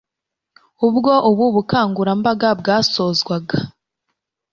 [0.87, 3.57] Ubwo ubu bukangurambaga bwasozwaga